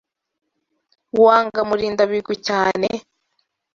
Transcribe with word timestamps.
Wanga 1.21 1.59
Murindabigwi 1.67 2.35
cyane? 2.47 2.87